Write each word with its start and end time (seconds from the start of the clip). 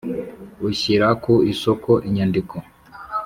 Ushyira 0.69 1.07
ku 1.23 1.33
isoko 1.53 1.91
inyandiko 2.07 2.55